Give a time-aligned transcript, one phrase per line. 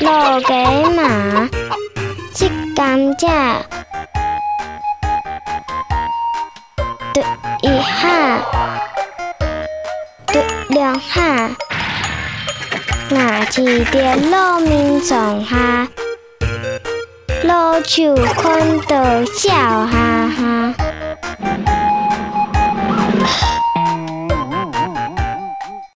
[0.00, 0.54] 落鸡
[0.94, 1.48] 嘛，
[2.32, 3.26] 只甘只，
[7.12, 7.22] 对
[7.62, 8.40] 一下，
[10.26, 11.50] 对两下，
[13.10, 15.86] 拿起电落面上下，
[17.44, 20.29] 落手看到笑哈。